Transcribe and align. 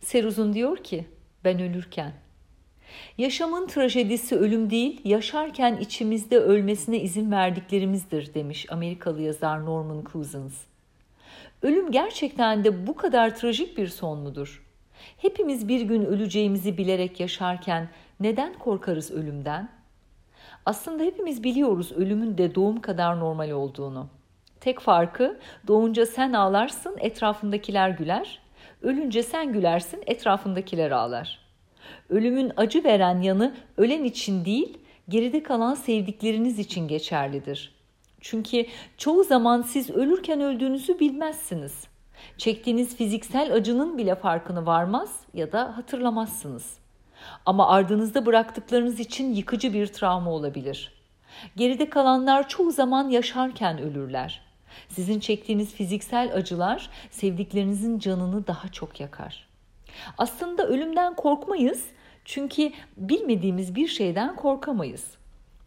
Seruzun 0.00 0.52
diyor 0.52 0.76
ki 0.76 1.06
ben 1.44 1.60
ölürken. 1.60 2.12
Yaşamın 3.18 3.66
trajedisi 3.66 4.36
ölüm 4.36 4.70
değil, 4.70 5.00
yaşarken 5.04 5.76
içimizde 5.76 6.38
ölmesine 6.38 7.00
izin 7.00 7.30
verdiklerimizdir 7.30 8.34
demiş 8.34 8.66
Amerikalı 8.70 9.22
yazar 9.22 9.66
Norman 9.66 10.04
Cousins. 10.12 10.54
Ölüm 11.62 11.90
gerçekten 11.90 12.64
de 12.64 12.86
bu 12.86 12.96
kadar 12.96 13.36
trajik 13.36 13.78
bir 13.78 13.88
son 13.88 14.18
mudur? 14.18 14.64
Hepimiz 15.18 15.68
bir 15.68 15.80
gün 15.80 16.04
öleceğimizi 16.04 16.78
bilerek 16.78 17.20
yaşarken 17.20 17.88
neden 18.20 18.58
korkarız 18.58 19.10
ölümden? 19.10 19.68
Aslında 20.66 21.02
hepimiz 21.02 21.44
biliyoruz 21.44 21.92
ölümün 21.92 22.38
de 22.38 22.54
doğum 22.54 22.80
kadar 22.80 23.20
normal 23.20 23.50
olduğunu. 23.50 24.08
Tek 24.60 24.80
farkı 24.80 25.38
doğunca 25.66 26.06
sen 26.06 26.32
ağlarsın, 26.32 26.96
etrafındakiler 26.98 27.90
güler. 27.90 28.40
Ölünce 28.82 29.22
sen 29.22 29.52
gülersin, 29.52 30.02
etrafındakiler 30.06 30.90
ağlar. 30.90 31.38
Ölümün 32.08 32.52
acı 32.56 32.84
veren 32.84 33.20
yanı 33.20 33.54
ölen 33.76 34.04
için 34.04 34.44
değil, 34.44 34.78
geride 35.08 35.42
kalan 35.42 35.74
sevdikleriniz 35.74 36.58
için 36.58 36.88
geçerlidir. 36.88 37.74
Çünkü 38.20 38.66
çoğu 38.96 39.24
zaman 39.24 39.62
siz 39.62 39.90
ölürken 39.90 40.40
öldüğünüzü 40.40 41.00
bilmezsiniz. 41.00 41.84
Çektiğiniz 42.38 42.96
fiziksel 42.96 43.52
acının 43.52 43.98
bile 43.98 44.14
farkını 44.14 44.66
varmaz 44.66 45.20
ya 45.34 45.52
da 45.52 45.76
hatırlamazsınız. 45.76 46.78
Ama 47.46 47.68
ardınızda 47.68 48.26
bıraktıklarınız 48.26 49.00
için 49.00 49.34
yıkıcı 49.34 49.72
bir 49.72 49.86
travma 49.86 50.30
olabilir. 50.30 50.92
Geride 51.56 51.90
kalanlar 51.90 52.48
çoğu 52.48 52.70
zaman 52.70 53.08
yaşarken 53.08 53.78
ölürler. 53.78 54.47
Sizin 54.88 55.20
çektiğiniz 55.20 55.74
fiziksel 55.74 56.34
acılar 56.34 56.90
sevdiklerinizin 57.10 57.98
canını 57.98 58.46
daha 58.46 58.68
çok 58.68 59.00
yakar. 59.00 59.48
Aslında 60.18 60.68
ölümden 60.68 61.16
korkmayız 61.16 61.84
çünkü 62.24 62.72
bilmediğimiz 62.96 63.74
bir 63.74 63.88
şeyden 63.88 64.36
korkamayız. 64.36 65.04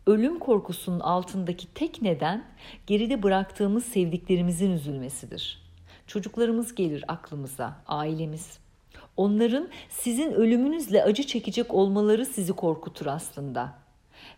Ölüm 0.07 0.39
korkusunun 0.39 0.99
altındaki 0.99 1.73
tek 1.73 2.01
neden 2.01 2.45
geride 2.87 3.23
bıraktığımız 3.23 3.85
sevdiklerimizin 3.85 4.71
üzülmesidir. 4.71 5.61
Çocuklarımız 6.07 6.75
gelir 6.75 7.05
aklımıza, 7.07 7.83
ailemiz. 7.87 8.59
Onların 9.17 9.69
sizin 9.89 10.31
ölümünüzle 10.31 11.03
acı 11.03 11.23
çekecek 11.23 11.73
olmaları 11.73 12.25
sizi 12.25 12.53
korkutur 12.53 13.05
aslında. 13.05 13.73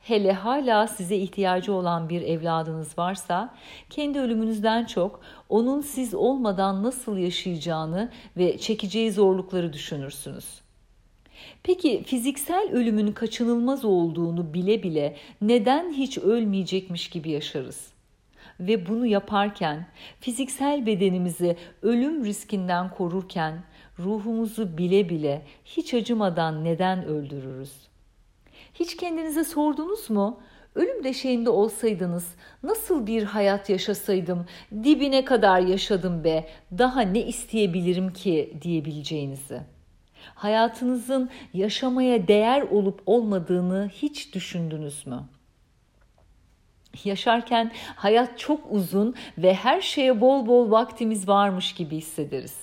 Hele 0.04 0.34
hala 0.34 0.88
size 0.88 1.16
ihtiyacı 1.16 1.74
olan 1.74 2.10
bir 2.10 2.22
evladınız 2.22 2.98
varsa 2.98 3.56
kendi 3.90 4.20
ölümünüzden 4.20 4.86
çok 4.86 5.22
onun 5.50 5.82
siz 5.82 6.14
olmadan 6.14 6.84
nasıl 6.84 7.18
yaşayacağını 7.18 8.12
ve 8.38 8.58
çekeceği 8.58 9.12
zorlukları 9.12 9.74
düşünürsünüz. 9.74 10.62
Peki 11.64 12.04
fiziksel 12.04 12.70
ölümün 12.72 13.12
kaçınılmaz 13.12 13.86
olduğunu 13.86 14.54
bile 14.54 14.84
bile 14.84 15.16
neden 15.42 15.94
hiç 15.94 16.18
ölmeyecekmiş 16.18 17.10
gibi 17.10 17.30
yaşarız? 17.30 17.88
Ve 18.60 18.88
bunu 18.88 19.06
yaparken 19.06 19.88
fiziksel 20.20 20.86
bedenimizi 20.86 21.58
ölüm 21.82 22.26
riskinden 22.26 22.90
korurken 22.90 23.64
ruhumuzu 24.00 24.78
bile 24.78 25.10
bile 25.10 25.42
hiç 25.66 25.94
acımadan 25.94 26.64
neden 26.64 27.06
öldürürüz? 27.06 27.93
Hiç 28.74 28.98
kendinize 28.98 29.44
sordunuz 29.44 30.10
mu? 30.10 30.40
Ölüm 30.76 31.04
deşeğinde 31.04 31.50
olsaydınız 31.50 32.36
nasıl 32.64 33.08
bir 33.08 33.24
hayat 33.24 33.70
yaşasaydım, 33.70 34.46
dibine 34.84 35.26
kadar 35.26 35.60
yaşadım 35.60 36.24
be, 36.24 36.50
daha 36.78 37.02
ne 37.02 37.20
isteyebilirim 37.20 38.14
ki 38.14 38.58
diyebileceğinizi. 38.62 39.62
Hayatınızın 40.36 41.30
yaşamaya 41.54 42.28
değer 42.28 42.62
olup 42.62 43.02
olmadığını 43.06 43.90
hiç 43.94 44.36
düşündünüz 44.36 45.08
mü? 45.08 45.24
Yaşarken 47.04 47.72
hayat 47.96 48.40
çok 48.40 48.72
uzun 48.72 49.16
ve 49.38 49.54
her 49.54 49.82
şeye 49.82 50.22
bol 50.22 50.48
bol 50.48 50.72
vaktimiz 50.72 51.28
varmış 51.28 51.74
gibi 51.74 51.98
hissederiz. 51.98 52.58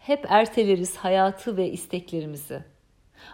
Hep 0.00 0.26
erteleriz 0.28 0.96
hayatı 0.96 1.56
ve 1.56 1.70
isteklerimizi. 1.70 2.64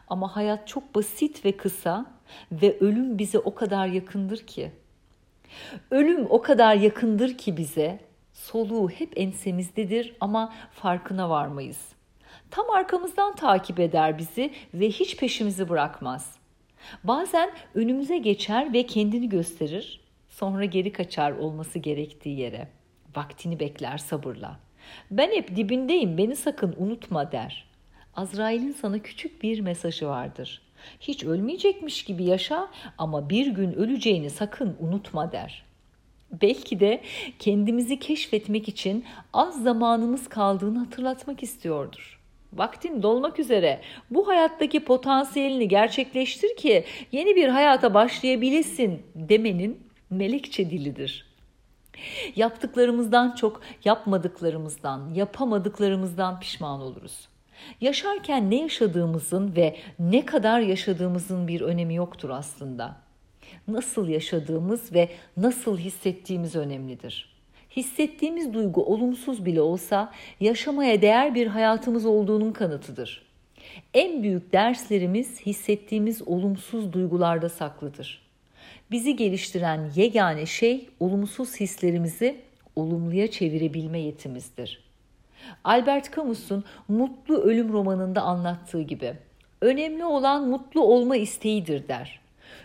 Ama 0.08 0.36
hayat 0.36 0.68
çok 0.68 0.94
basit 0.94 1.44
ve 1.44 1.56
kısa 1.56 2.15
ve 2.52 2.78
ölüm 2.78 3.18
bize 3.18 3.38
o 3.38 3.54
kadar 3.54 3.86
yakındır 3.86 4.38
ki. 4.38 4.70
Ölüm 5.90 6.26
o 6.30 6.42
kadar 6.42 6.74
yakındır 6.74 7.38
ki 7.38 7.56
bize, 7.56 8.00
soluğu 8.32 8.88
hep 8.88 9.12
ensemizdedir 9.16 10.16
ama 10.20 10.54
farkına 10.72 11.30
varmayız. 11.30 11.88
Tam 12.50 12.70
arkamızdan 12.70 13.34
takip 13.34 13.80
eder 13.80 14.18
bizi 14.18 14.52
ve 14.74 14.88
hiç 14.88 15.16
peşimizi 15.16 15.68
bırakmaz. 15.68 16.36
Bazen 17.04 17.50
önümüze 17.74 18.18
geçer 18.18 18.72
ve 18.72 18.86
kendini 18.86 19.28
gösterir, 19.28 20.00
sonra 20.28 20.64
geri 20.64 20.92
kaçar 20.92 21.32
olması 21.32 21.78
gerektiği 21.78 22.38
yere. 22.38 22.68
Vaktini 23.16 23.60
bekler 23.60 23.98
sabırla. 23.98 24.60
Ben 25.10 25.30
hep 25.30 25.56
dibindeyim, 25.56 26.18
beni 26.18 26.36
sakın 26.36 26.74
unutma 26.78 27.32
der. 27.32 27.66
Azrail'in 28.16 28.72
sana 28.72 28.98
küçük 28.98 29.42
bir 29.42 29.60
mesajı 29.60 30.08
vardır. 30.08 30.62
Hiç 31.00 31.24
ölmeyecekmiş 31.24 32.04
gibi 32.04 32.24
yaşa 32.24 32.68
ama 32.98 33.30
bir 33.30 33.46
gün 33.46 33.72
öleceğini 33.72 34.30
sakın 34.30 34.76
unutma 34.80 35.32
der. 35.32 35.64
Belki 36.42 36.80
de 36.80 37.00
kendimizi 37.38 37.98
keşfetmek 37.98 38.68
için 38.68 39.04
az 39.32 39.62
zamanımız 39.62 40.28
kaldığını 40.28 40.78
hatırlatmak 40.78 41.42
istiyordur. 41.42 42.20
Vaktin 42.52 43.02
dolmak 43.02 43.38
üzere. 43.38 43.80
Bu 44.10 44.28
hayattaki 44.28 44.84
potansiyelini 44.84 45.68
gerçekleştir 45.68 46.56
ki 46.56 46.84
yeni 47.12 47.36
bir 47.36 47.48
hayata 47.48 47.94
başlayabilesin 47.94 49.02
demenin 49.14 49.80
melekçe 50.10 50.70
dilidir. 50.70 51.26
Yaptıklarımızdan 52.36 53.34
çok 53.34 53.60
yapmadıklarımızdan, 53.84 55.14
yapamadıklarımızdan 55.14 56.40
pişman 56.40 56.80
oluruz. 56.80 57.28
Yaşarken 57.80 58.50
ne 58.50 58.60
yaşadığımızın 58.60 59.56
ve 59.56 59.76
ne 59.98 60.26
kadar 60.26 60.60
yaşadığımızın 60.60 61.48
bir 61.48 61.60
önemi 61.60 61.94
yoktur 61.94 62.30
aslında. 62.30 62.96
Nasıl 63.68 64.08
yaşadığımız 64.08 64.94
ve 64.94 65.08
nasıl 65.36 65.78
hissettiğimiz 65.78 66.56
önemlidir. 66.56 67.36
Hissettiğimiz 67.76 68.54
duygu 68.54 68.84
olumsuz 68.84 69.44
bile 69.44 69.60
olsa 69.60 70.12
yaşamaya 70.40 71.02
değer 71.02 71.34
bir 71.34 71.46
hayatımız 71.46 72.06
olduğunun 72.06 72.52
kanıtıdır. 72.52 73.26
En 73.94 74.22
büyük 74.22 74.52
derslerimiz 74.52 75.40
hissettiğimiz 75.40 76.28
olumsuz 76.28 76.92
duygularda 76.92 77.48
saklıdır. 77.48 78.26
Bizi 78.90 79.16
geliştiren 79.16 79.90
yegane 79.96 80.46
şey 80.46 80.88
olumsuz 81.00 81.60
hislerimizi 81.60 82.36
olumluya 82.76 83.30
çevirebilme 83.30 84.00
yetimizdir. 84.00 84.85
Albert 85.64 86.16
Camus'un 86.16 86.64
Mutlu 86.88 87.36
Ölüm 87.36 87.72
romanında 87.72 88.22
anlattığı 88.22 88.82
gibi 88.82 89.14
önemli 89.60 90.04
olan 90.04 90.48
mutlu 90.48 90.82
olma 90.82 91.16
isteğidir 91.16 91.88
der. 91.88 92.20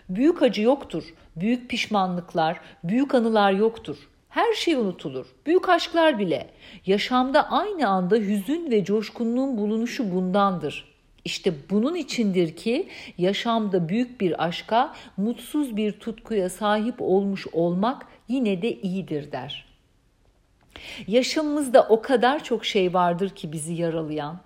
Büyük 0.08 0.42
acı 0.42 0.62
yoktur, 0.62 1.14
büyük 1.36 1.70
pişmanlıklar, 1.70 2.60
büyük 2.84 3.14
anılar 3.14 3.52
yoktur. 3.52 4.08
Her 4.28 4.52
şey 4.52 4.74
unutulur. 4.74 5.26
Büyük 5.46 5.68
aşklar 5.68 6.18
bile. 6.18 6.50
Yaşamda 6.86 7.50
aynı 7.50 7.88
anda 7.88 8.16
hüzün 8.16 8.70
ve 8.70 8.84
coşkunluğun 8.84 9.58
bulunuşu 9.58 10.14
bundandır. 10.14 10.92
İşte 11.24 11.54
bunun 11.70 11.94
içindir 11.94 12.56
ki 12.56 12.88
yaşamda 13.18 13.88
büyük 13.88 14.20
bir 14.20 14.44
aşka, 14.44 14.94
mutsuz 15.16 15.76
bir 15.76 15.92
tutkuya 15.92 16.50
sahip 16.50 16.94
olmuş 16.98 17.46
olmak 17.52 18.06
yine 18.28 18.62
de 18.62 18.80
iyidir 18.80 19.32
der. 19.32 19.71
Yaşamımızda 21.06 21.86
o 21.88 22.02
kadar 22.02 22.44
çok 22.44 22.64
şey 22.64 22.94
vardır 22.94 23.30
ki 23.30 23.52
bizi 23.52 23.74
yaralayan. 23.74 24.40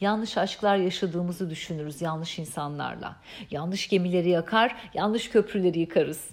Yanlış 0.00 0.38
aşklar 0.38 0.76
yaşadığımızı 0.76 1.50
düşünürüz 1.50 2.02
yanlış 2.02 2.38
insanlarla. 2.38 3.16
Yanlış 3.50 3.88
gemileri 3.88 4.30
yakar, 4.30 4.76
yanlış 4.94 5.30
köprüleri 5.30 5.78
yıkarız. 5.78 6.30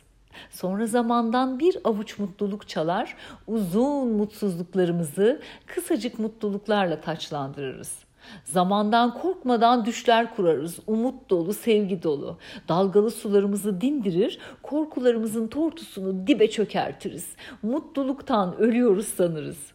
Sonra 0.49 0.87
zamandan 0.87 1.59
bir 1.59 1.77
avuç 1.83 2.19
mutluluk 2.19 2.67
çalar, 2.67 3.15
uzun 3.47 4.07
mutsuzluklarımızı 4.07 5.41
kısacık 5.65 6.19
mutluluklarla 6.19 7.01
taçlandırırız. 7.01 8.08
Zamandan 8.43 9.13
korkmadan 9.13 9.85
düşler 9.85 10.35
kurarız, 10.35 10.79
umut 10.87 11.29
dolu, 11.29 11.53
sevgi 11.53 12.03
dolu. 12.03 12.37
Dalgalı 12.67 13.11
sularımızı 13.11 13.81
dindirir, 13.81 14.39
korkularımızın 14.63 15.47
tortusunu 15.47 16.27
dibe 16.27 16.49
çökertiriz. 16.49 17.35
Mutluluktan 17.63 18.57
ölüyoruz 18.57 19.07
sanırız. 19.07 19.71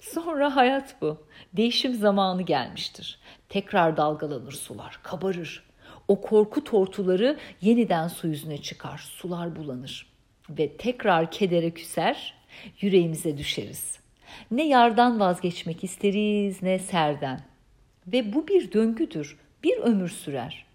Sonra 0.00 0.56
hayat 0.56 1.02
bu. 1.02 1.16
Değişim 1.52 1.94
zamanı 1.94 2.42
gelmiştir. 2.42 3.18
Tekrar 3.48 3.96
dalgalanır 3.96 4.52
sular, 4.52 5.00
kabarır. 5.02 5.64
O 6.08 6.20
korku 6.20 6.64
tortuları 6.64 7.38
yeniden 7.60 8.08
su 8.08 8.28
yüzüne 8.28 8.58
çıkar, 8.58 8.98
sular 8.98 9.56
bulanır. 9.56 10.12
Ve 10.50 10.76
tekrar 10.76 11.30
kedere 11.30 11.70
küser, 11.70 12.34
yüreğimize 12.80 13.38
düşeriz. 13.38 13.98
Ne 14.50 14.68
yardan 14.68 15.20
vazgeçmek 15.20 15.84
isteriz 15.84 16.62
ne 16.62 16.78
serden. 16.78 17.51
Ve 18.06 18.32
bu 18.32 18.48
bir 18.48 18.72
döngüdür, 18.72 19.38
bir 19.64 19.78
ömür 19.78 20.08
sürer. 20.08 20.66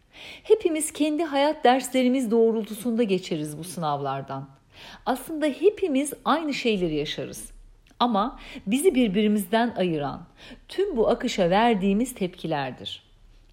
Hepimiz 0.43 0.93
kendi 0.93 1.23
hayat 1.23 1.63
derslerimiz 1.63 2.31
doğrultusunda 2.31 3.03
geçeriz 3.03 3.57
bu 3.57 3.63
sınavlardan. 3.63 4.49
Aslında 5.05 5.45
hepimiz 5.45 6.13
aynı 6.25 6.53
şeyleri 6.53 6.95
yaşarız. 6.95 7.51
Ama 7.99 8.39
bizi 8.67 8.95
birbirimizden 8.95 9.73
ayıran 9.77 10.25
tüm 10.67 10.97
bu 10.97 11.09
akışa 11.09 11.49
verdiğimiz 11.49 12.15
tepkilerdir. 12.15 13.03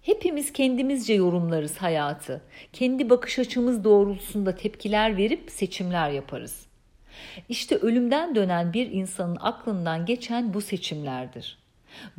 Hepimiz 0.01 0.53
kendimizce 0.53 1.13
yorumlarız 1.13 1.77
hayatı. 1.77 2.41
Kendi 2.73 3.09
bakış 3.09 3.39
açımız 3.39 3.83
doğrultusunda 3.83 4.55
tepkiler 4.55 5.17
verip 5.17 5.51
seçimler 5.51 6.09
yaparız. 6.09 6.65
İşte 7.49 7.75
ölümden 7.75 8.35
dönen 8.35 8.73
bir 8.73 8.91
insanın 8.91 9.37
aklından 9.41 10.05
geçen 10.05 10.53
bu 10.53 10.61
seçimlerdir. 10.61 11.64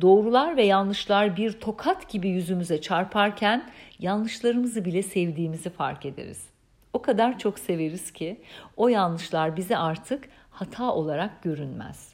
Doğrular 0.01 0.57
ve 0.57 0.63
yanlışlar 0.63 1.37
bir 1.37 1.51
tokat 1.51 2.09
gibi 2.09 2.29
yüzümüze 2.29 2.81
çarparken 2.81 3.69
yanlışlarımızı 3.99 4.85
bile 4.85 5.03
sevdiğimizi 5.03 5.69
fark 5.69 6.05
ederiz. 6.05 6.47
O 6.93 7.01
kadar 7.01 7.39
çok 7.39 7.59
severiz 7.59 8.11
ki 8.11 8.41
o 8.77 8.87
yanlışlar 8.87 9.57
bize 9.57 9.77
artık 9.77 10.29
hata 10.49 10.93
olarak 10.93 11.43
görünmez. 11.43 12.13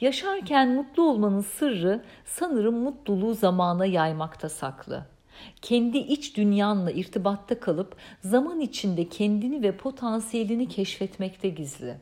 Yaşarken 0.00 0.74
mutlu 0.74 1.02
olmanın 1.02 1.40
sırrı 1.40 2.04
sanırım 2.24 2.78
mutluluğu 2.78 3.34
zamana 3.34 3.86
yaymakta 3.86 4.48
saklı. 4.48 5.06
Kendi 5.62 5.98
iç 5.98 6.36
dünyanla 6.36 6.90
irtibatta 6.90 7.60
kalıp 7.60 7.96
zaman 8.20 8.60
içinde 8.60 9.08
kendini 9.08 9.62
ve 9.62 9.76
potansiyelini 9.76 10.68
keşfetmekte 10.68 11.48
gizli. 11.48 11.96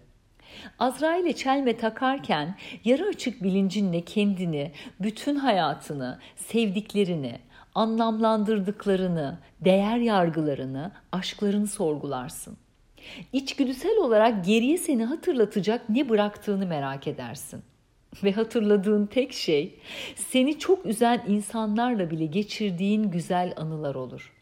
Azrail'e 0.79 1.33
çelme 1.33 1.77
takarken 1.77 2.57
yarı 2.85 3.05
açık 3.05 3.43
bilincinle 3.43 4.01
kendini, 4.01 4.73
bütün 5.01 5.37
hayatını, 5.37 6.19
sevdiklerini, 6.37 7.39
anlamlandırdıklarını, 7.75 9.39
değer 9.61 9.97
yargılarını, 9.97 10.93
aşklarını 11.13 11.67
sorgularsın. 11.67 12.57
İçgüdüsel 13.33 13.97
olarak 13.97 14.45
geriye 14.45 14.79
seni 14.79 15.05
hatırlatacak 15.05 15.89
ne 15.89 16.09
bıraktığını 16.09 16.67
merak 16.67 17.07
edersin. 17.07 17.63
Ve 18.25 18.33
hatırladığın 18.33 19.07
tek 19.07 19.33
şey 19.33 19.79
seni 20.17 20.59
çok 20.59 20.87
üzen 20.87 21.25
insanlarla 21.29 22.11
bile 22.11 22.27
geçirdiğin 22.27 23.11
güzel 23.11 23.53
anılar 23.57 23.95
olur. 23.95 24.33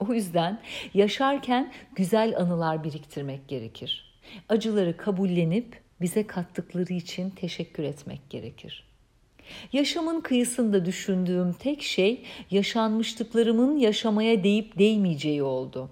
O 0.00 0.12
yüzden 0.12 0.60
yaşarken 0.94 1.72
güzel 1.96 2.36
anılar 2.36 2.84
biriktirmek 2.84 3.48
gerekir. 3.48 4.07
Acıları 4.48 4.96
kabullenip 4.96 5.80
bize 6.00 6.26
kattıkları 6.26 6.92
için 6.92 7.30
teşekkür 7.30 7.82
etmek 7.82 8.30
gerekir. 8.30 8.88
Yaşamın 9.72 10.20
kıyısında 10.20 10.84
düşündüğüm 10.84 11.52
tek 11.52 11.82
şey 11.82 12.24
yaşanmışlıklarımın 12.50 13.76
yaşamaya 13.76 14.44
değip 14.44 14.78
değmeyeceği 14.78 15.42
oldu. 15.42 15.90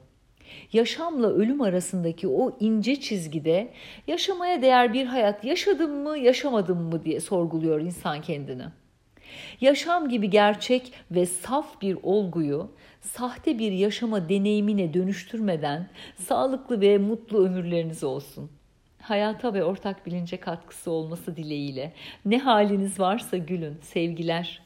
Yaşamla 0.72 1.28
ölüm 1.28 1.60
arasındaki 1.60 2.28
o 2.28 2.56
ince 2.60 3.00
çizgide 3.00 3.72
yaşamaya 4.06 4.62
değer 4.62 4.92
bir 4.92 5.06
hayat 5.06 5.44
yaşadım 5.44 6.02
mı, 6.02 6.18
yaşamadım 6.18 6.82
mı 6.82 7.04
diye 7.04 7.20
sorguluyor 7.20 7.80
insan 7.80 8.22
kendini. 8.22 8.64
Yaşam 9.60 10.08
gibi 10.08 10.30
gerçek 10.30 10.92
ve 11.10 11.26
saf 11.26 11.82
bir 11.82 11.98
olguyu 12.02 12.70
sahte 13.00 13.58
bir 13.58 13.72
yaşama 13.72 14.28
deneyimine 14.28 14.94
dönüştürmeden 14.94 15.88
sağlıklı 16.16 16.80
ve 16.80 16.98
mutlu 16.98 17.46
ömürleriniz 17.46 18.04
olsun. 18.04 18.50
Hayata 19.02 19.54
ve 19.54 19.64
ortak 19.64 20.06
bilince 20.06 20.36
katkısı 20.36 20.90
olması 20.90 21.36
dileğiyle. 21.36 21.92
Ne 22.24 22.38
haliniz 22.38 23.00
varsa 23.00 23.36
gülün. 23.36 23.78
Sevgiler. 23.82 24.65